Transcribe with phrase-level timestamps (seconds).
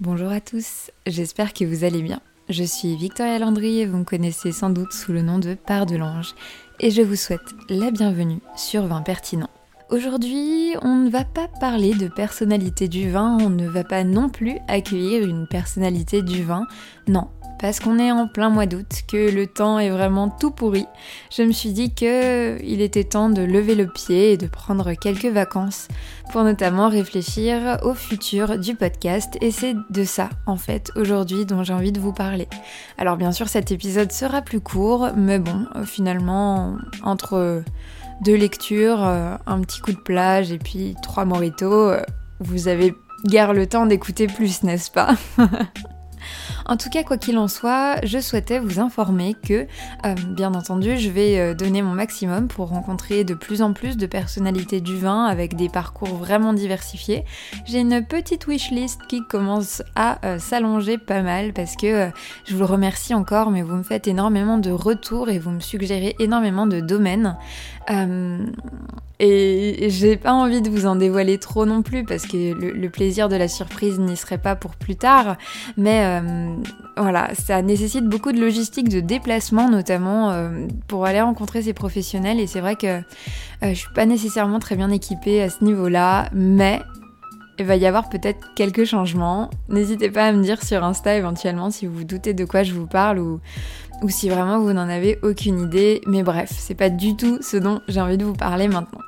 [0.00, 2.18] Bonjour à tous, j'espère que vous allez bien.
[2.48, 5.86] Je suis Victoria Landry et vous me connaissez sans doute sous le nom de Part
[5.86, 6.34] de l'Ange
[6.80, 9.48] et je vous souhaite la bienvenue sur Vin Pertinent.
[9.90, 14.30] Aujourd'hui, on ne va pas parler de personnalité du vin, on ne va pas non
[14.30, 16.66] plus accueillir une personnalité du vin.
[17.06, 20.86] Non, parce qu'on est en plein mois d'août, que le temps est vraiment tout pourri,
[21.30, 24.92] je me suis dit que il était temps de lever le pied et de prendre
[24.94, 25.88] quelques vacances
[26.30, 29.36] pour notamment réfléchir au futur du podcast.
[29.40, 32.48] Et c'est de ça en fait aujourd'hui dont j'ai envie de vous parler.
[32.98, 37.62] Alors bien sûr cet épisode sera plus court, mais bon finalement entre
[38.20, 42.02] deux lectures, euh, un petit coup de plage et puis trois moritos, euh,
[42.40, 42.94] vous avez
[43.26, 45.14] guère le temps d'écouter plus, n'est-ce pas?
[46.66, 49.66] En tout cas, quoi qu'il en soit, je souhaitais vous informer que,
[50.06, 53.98] euh, bien entendu, je vais euh, donner mon maximum pour rencontrer de plus en plus
[53.98, 57.24] de personnalités du vin avec des parcours vraiment diversifiés.
[57.66, 62.10] J'ai une petite wishlist qui commence à euh, s'allonger pas mal parce que
[62.46, 66.16] je vous remercie encore, mais vous me faites énormément de retours et vous me suggérez
[66.18, 67.36] énormément de domaines.
[69.20, 73.28] Et j'ai pas envie de vous en dévoiler trop non plus parce que le, plaisir
[73.28, 75.36] de la surprise n'y serait pas pour plus tard.
[75.76, 76.20] Mais
[76.96, 82.40] voilà, ça nécessite beaucoup de logistique, de déplacement notamment euh, pour aller rencontrer ces professionnels.
[82.40, 83.02] Et c'est vrai que euh,
[83.62, 86.82] je suis pas nécessairement très bien équipée à ce niveau-là, mais
[87.58, 89.50] il va y avoir peut-être quelques changements.
[89.68, 92.74] N'hésitez pas à me dire sur Insta éventuellement si vous vous doutez de quoi je
[92.74, 93.40] vous parle ou
[94.02, 96.00] ou si vraiment vous n'en avez aucune idée.
[96.06, 99.00] Mais bref, c'est pas du tout ce dont j'ai envie de vous parler maintenant.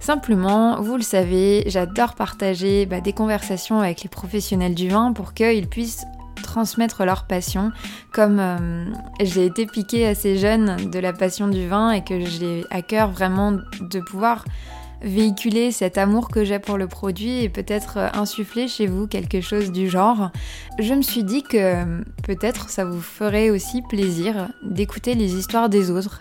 [0.00, 5.32] Simplement, vous le savez, j'adore partager bah, des conversations avec les professionnels du vin pour
[5.32, 6.04] qu'ils puissent
[6.54, 7.72] transmettre leur passion,
[8.12, 8.84] comme euh,
[9.20, 13.10] j'ai été piquée assez jeune de la passion du vin et que j'ai à cœur
[13.10, 14.44] vraiment de pouvoir
[15.02, 19.40] véhiculer cet amour que j'ai pour le produit et peut-être euh, insuffler chez vous quelque
[19.40, 20.30] chose du genre,
[20.78, 25.90] je me suis dit que peut-être ça vous ferait aussi plaisir d'écouter les histoires des
[25.90, 26.20] autres,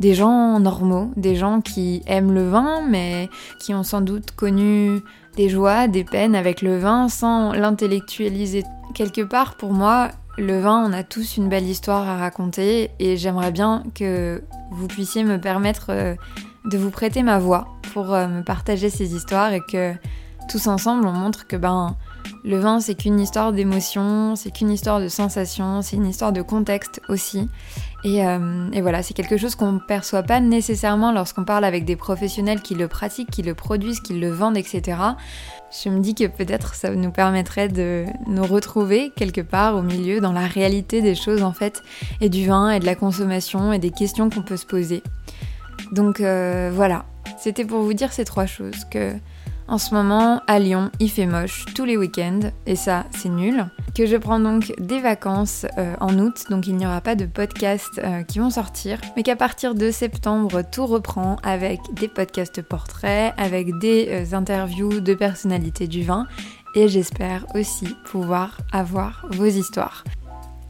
[0.00, 5.00] des gens normaux, des gens qui aiment le vin mais qui ont sans doute connu
[5.36, 8.64] des joies, des peines avec le vin sans l'intellectualiser.
[8.94, 13.16] Quelque part pour moi, le vin, on a tous une belle histoire à raconter et
[13.16, 16.14] j'aimerais bien que vous puissiez me permettre euh,
[16.66, 19.94] de vous prêter ma voix pour euh, me partager ces histoires et que
[20.48, 21.96] tous ensemble on montre que ben
[22.44, 26.42] le vin c'est qu'une histoire d'émotion, c'est qu'une histoire de sensation, c'est une histoire de
[26.42, 27.48] contexte aussi.
[28.04, 31.96] Et, euh, voilà, c'est quelque chose qu'on ne perçoit pas nécessairement lorsqu'on parle avec des
[31.96, 34.98] professionnels qui le pratiquent, qui le produisent, qui le vendent, etc.
[35.82, 40.20] Je me dis que peut-être ça nous permettrait de nous retrouver quelque part au milieu
[40.20, 41.82] dans la réalité des choses en fait,
[42.20, 45.02] et du vin et de la consommation et des questions qu'on peut se poser.
[45.90, 47.06] Donc euh, voilà,
[47.38, 49.14] c'était pour vous dire ces trois choses que
[49.68, 53.66] en ce moment, à Lyon, il fait moche tous les week-ends, et ça, c'est nul.
[53.94, 57.26] Que je prends donc des vacances euh, en août, donc il n'y aura pas de
[57.26, 62.62] podcasts euh, qui vont sortir, mais qu'à partir de septembre, tout reprend avec des podcasts
[62.62, 66.26] portraits, avec des interviews de personnalités du vin,
[66.74, 70.04] et j'espère aussi pouvoir avoir vos histoires.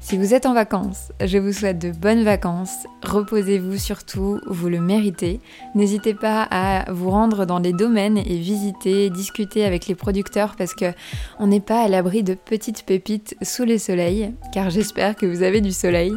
[0.09, 2.87] Si vous êtes en vacances, je vous souhaite de bonnes vacances.
[3.03, 5.41] Reposez-vous surtout, vous le méritez.
[5.75, 10.75] N'hésitez pas à vous rendre dans les domaines et visiter, discuter avec les producteurs parce
[10.75, 10.93] que
[11.41, 15.43] on n'est pas à l'abri de petites pépites sous les soleils, car j'espère que vous
[15.43, 16.13] avez du soleil.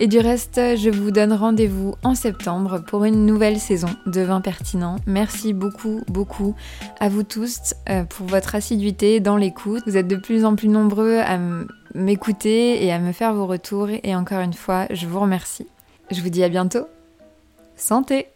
[0.00, 4.42] Et du reste, je vous donne rendez-vous en septembre pour une nouvelle saison de Vin
[4.42, 4.96] Pertinent.
[5.06, 6.54] Merci beaucoup, beaucoup
[7.00, 9.82] à vous tous euh, pour votre assiduité dans l'écoute.
[9.86, 11.38] Vous êtes de plus en plus nombreux à
[11.94, 13.88] m'écouter et à me faire vos retours.
[14.02, 15.66] Et encore une fois, je vous remercie.
[16.10, 16.86] Je vous dis à bientôt.
[17.76, 18.28] Santé